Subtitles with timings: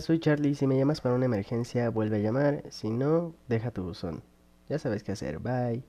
[0.00, 0.54] soy Charlie.
[0.54, 2.62] Si me llamas para una emergencia, vuelve a llamar.
[2.70, 4.22] Si no, deja tu buzón.
[4.68, 5.38] Ya sabes qué hacer.
[5.38, 5.84] Bye.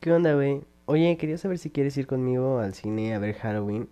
[0.00, 0.64] ¿Qué onda, güey?
[0.86, 3.88] Oye, quería saber si quieres ir conmigo al cine a ver Halloween.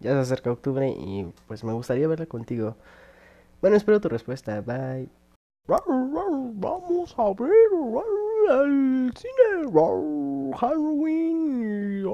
[0.00, 2.76] Ya se acerca octubre y pues me gustaría verla contigo.
[3.60, 4.60] Bueno, espero tu respuesta.
[4.60, 5.08] Bye.
[5.66, 7.50] Vamos a ver
[8.50, 9.70] al cine
[10.58, 12.06] Halloween.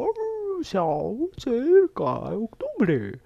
[0.62, 3.20] Se acerca octubre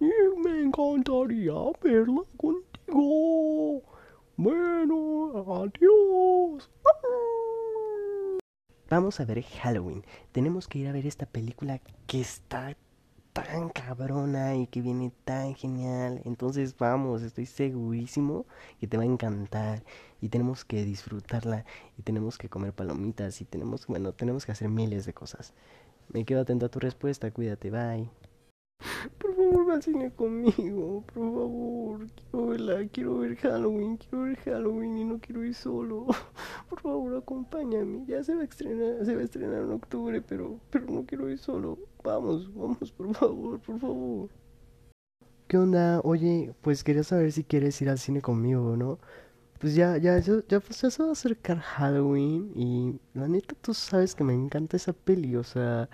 [0.00, 3.82] y me encantaría verla contigo.
[4.36, 6.70] Bueno, adiós.
[8.90, 10.04] Vamos a ver Halloween.
[10.32, 12.76] Tenemos que ir a ver esta película que está
[13.32, 16.20] tan cabrona y que viene tan genial.
[16.24, 18.46] Entonces vamos, estoy segurísimo
[18.78, 19.82] que te va a encantar.
[20.20, 21.64] Y tenemos que disfrutarla.
[21.98, 23.40] Y tenemos que comer palomitas.
[23.40, 25.54] Y tenemos, bueno, tenemos que hacer miles de cosas.
[26.08, 27.30] Me quedo atento a tu respuesta.
[27.30, 28.08] Cuídate, bye.
[29.44, 31.04] Favor, va al cine conmigo.
[31.12, 32.88] Por favor, quiero verla.
[32.90, 33.96] Quiero ver Halloween.
[33.98, 36.06] Quiero ver Halloween y no quiero ir solo.
[36.70, 38.04] Por favor, acompáñame.
[38.06, 41.28] Ya se va a estrenar, se va a estrenar en octubre, pero, pero no quiero
[41.28, 41.78] ir solo.
[42.02, 44.28] Vamos, vamos, por favor, por favor.
[45.46, 46.00] ¿Qué onda?
[46.00, 48.98] Oye, pues quería saber si quieres ir al cine conmigo, ¿no?
[49.58, 53.54] Pues ya, ya, ya, ya, pues ya se va a acercar Halloween y la neta
[53.60, 55.88] tú sabes que me encanta esa peli, o sea,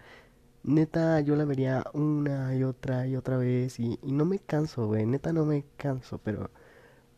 [0.62, 5.06] neta yo la vería una y otra y otra vez y, no me canso, güey,
[5.06, 6.50] neta no me canso, pero,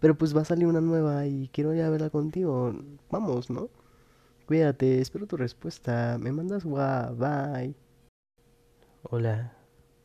[0.00, 2.74] pero pues va a salir una nueva y quiero ir a verla contigo,
[3.10, 3.68] vamos, ¿no?
[4.46, 7.74] Cuídate, espero tu respuesta, me mandas guau, bye.
[9.04, 9.56] Hola,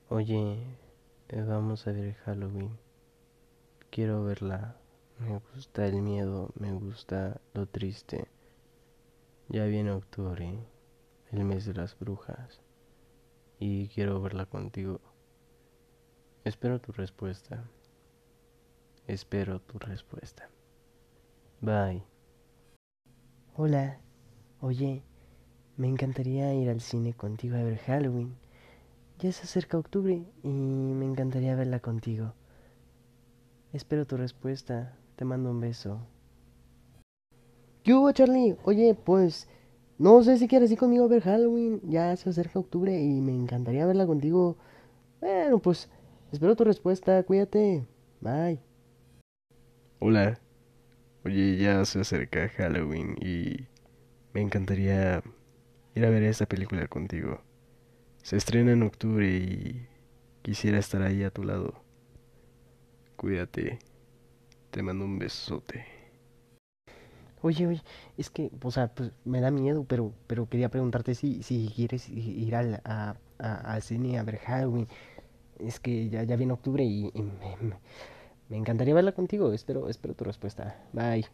[0.10, 0.58] oye,
[1.30, 2.78] eh, vamos a ver Halloween.
[3.90, 4.78] Quiero verla.
[5.20, 8.28] Me gusta el miedo, me gusta lo triste.
[9.50, 10.60] Ya viene octubre,
[11.32, 12.62] el mes de las brujas,
[13.60, 15.00] y quiero verla contigo.
[16.44, 17.70] Espero tu respuesta.
[19.08, 20.50] Espero tu respuesta.
[21.62, 22.04] Bye.
[23.56, 24.00] Hola,
[24.62, 25.04] oye,
[25.78, 28.36] me encantaría ir al cine contigo a ver Halloween.
[29.20, 32.34] Ya se acerca octubre y me encantaría verla contigo.
[33.74, 34.98] Espero tu respuesta.
[35.16, 36.00] Te mando un beso.
[37.84, 38.56] ¿Qué hubo, Charlie?
[38.64, 39.48] Oye, pues
[40.00, 41.82] no sé si quieres ir conmigo a ver Halloween.
[41.84, 44.58] Ya se acerca octubre y me encantaría verla contigo.
[45.20, 45.90] Bueno, pues
[46.32, 47.24] espero tu respuesta.
[47.24, 47.86] Cuídate.
[48.22, 48.60] Bye.
[50.00, 50.40] Hola.
[51.26, 53.68] Oye, ya se acerca Halloween y
[54.34, 55.24] me encantaría
[55.96, 57.42] ir a ver esta película contigo.
[58.22, 59.88] Se estrena en octubre y
[60.44, 61.84] quisiera estar ahí a tu lado.
[63.16, 63.80] Cuídate.
[64.70, 65.97] Te mando un besote.
[67.42, 67.82] Oye, oye,
[68.18, 72.10] es que, o sea, pues me da miedo, pero, pero quería preguntarte si, si quieres
[72.10, 74.88] ir al, a, a, al cine a ver Halloween.
[75.60, 77.12] Es que ya, ya viene octubre y,
[78.50, 79.52] me encantaría verla contigo.
[79.54, 80.84] Espero, espero tu respuesta.
[80.94, 81.26] Bye.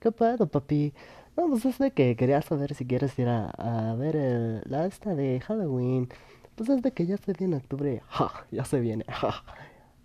[0.00, 0.92] ¿Qué pedo, papi?
[1.36, 4.86] No, pues es de que quería saber si quieres ir a, a ver el, la
[4.86, 6.08] esta de Halloween.
[6.54, 8.02] Pues es de que ya se viene octubre.
[8.06, 9.04] Ja, ya se viene.
[9.08, 9.44] Ja.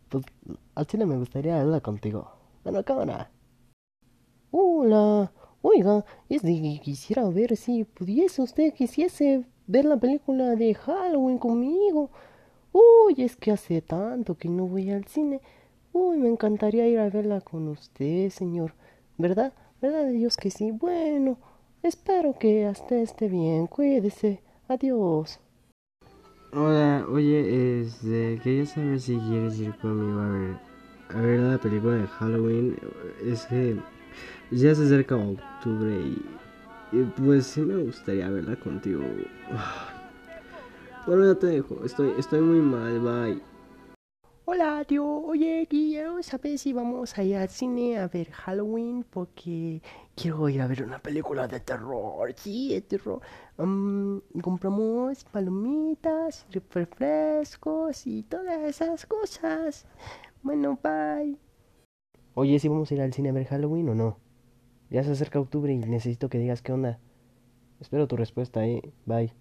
[0.10, 0.26] Pues
[0.76, 2.32] al cine me gustaría verla contigo.
[2.64, 3.30] Bueno, cámara.
[4.52, 5.32] Hola.
[5.62, 11.38] Oiga, es de que quisiera ver si pudiese usted, quisiese ver la película de Halloween
[11.38, 12.10] conmigo.
[12.72, 15.40] Uy, es que hace tanto que no voy al cine.
[15.94, 18.74] Uy, me encantaría ir a verla con usted, señor.
[19.20, 19.54] ¿Verdad?
[19.82, 20.72] ¿Verdad de Dios que sí?
[20.72, 21.38] Bueno,
[21.84, 23.68] espero que hasta esté bien.
[23.68, 24.42] Cuídese.
[24.68, 25.40] Adiós.
[26.54, 30.58] Hola, oye, este, quería saber si quieres ir conmigo a ver,
[31.10, 32.78] a ver la película de Halloween.
[33.24, 33.78] Es que
[34.52, 39.04] ya se acerca octubre y, y pues sí me gustaría verla contigo.
[41.08, 41.84] Bueno, ya te dejo.
[41.84, 43.00] Estoy, estoy muy mal.
[43.00, 43.42] Bye.
[44.46, 45.06] Hola, tío.
[45.06, 49.82] Oye, quiero saber si vamos a ir al cine a ver Halloween porque
[50.16, 52.34] quiero ir a ver una película de terror.
[52.36, 53.22] Sí, de terror.
[53.58, 59.86] Um, compramos palomitas, refrescos y todas esas cosas.
[60.42, 61.49] Bueno, bye.
[62.36, 64.18] Oye, si vamos a ir al cine a ver Halloween o no?
[64.90, 67.00] Ya se acerca octubre y necesito que digas qué onda.
[67.80, 68.82] Espero tu respuesta, eh.
[69.06, 69.34] Bye.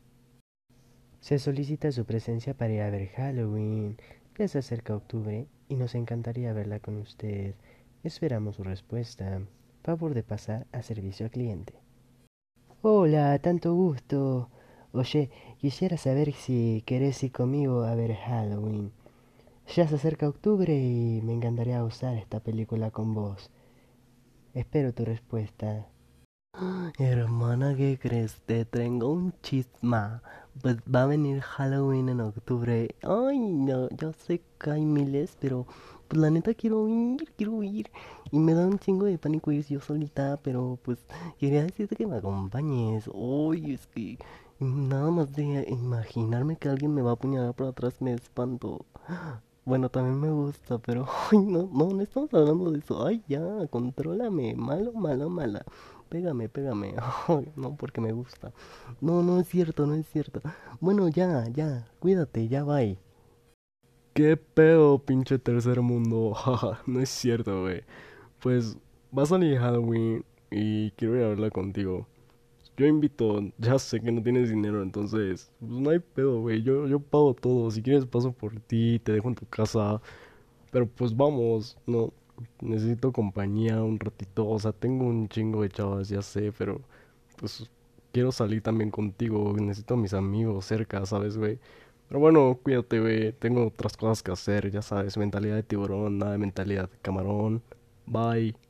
[1.21, 3.97] Se solicita su presencia para ir a ver Halloween.
[4.39, 7.55] Ya se acerca octubre y nos encantaría verla con usted.
[8.05, 9.41] Esperamos su respuesta.
[9.83, 11.75] Favor de pasar a servicio al cliente.
[12.83, 14.49] Hola, tanto gusto.
[14.93, 18.93] Oye, quisiera saber si querés ir conmigo a ver Halloween.
[19.77, 23.51] Ya se acerca octubre y me encantaría usar esta película con vos.
[24.55, 25.87] Espero tu respuesta.
[26.99, 28.41] Hermana, ¿qué crees?
[28.47, 30.23] Te tengo un chisma.
[30.63, 32.97] Pues va a venir Halloween en octubre.
[33.03, 35.67] Ay, no, yo sé que hay miles, pero
[36.09, 37.91] pues la neta quiero ir, quiero ir.
[38.33, 40.99] Y me da un chingo de pánico ir yo solita, pero pues
[41.39, 43.05] quería decirte que me acompañes.
[43.13, 44.19] Uy, es que
[44.61, 48.87] nada más de imaginarme que alguien me va a apuñalar por atrás me espanto.
[49.69, 53.05] Bueno, también me gusta, pero ay, no, no, no estamos hablando de eso.
[53.07, 54.55] Ay, ya, contrólame.
[54.57, 55.63] Malo, malo, mala.
[56.09, 56.95] Pégame, pégame.
[57.57, 58.51] No, porque me gusta.
[59.03, 60.41] No, no es cierto, no es cierto.
[60.81, 61.87] Bueno, ya, ya.
[62.01, 62.99] Cuídate, ya bye.
[64.15, 66.35] ¿Qué pedo, pinche tercer mundo?
[66.87, 67.83] No es cierto, güey.
[68.41, 68.79] Pues
[69.17, 72.07] va a salir Halloween y quiero ir a verla contigo.
[72.79, 76.63] Yo invito, ya sé que no tienes dinero, entonces, pues no hay pedo, güey.
[76.63, 77.71] Yo, yo pago todo.
[77.73, 80.01] Si quieres paso por ti, te dejo en tu casa.
[80.71, 82.13] Pero pues vamos, no.
[82.61, 84.49] Necesito compañía un ratito.
[84.49, 86.81] O sea, tengo un chingo de chavas, ya sé, pero
[87.39, 87.71] pues
[88.13, 89.55] quiero salir también contigo.
[89.59, 91.59] Necesito a mis amigos cerca, ¿sabes, güey?
[92.09, 93.33] Pero bueno, cuídate, güey.
[93.35, 95.17] Tengo otras cosas que hacer, ya sabes.
[95.19, 97.63] Mentalidad de tiburón, nada de mentalidad de camarón.
[98.07, 98.68] Bye.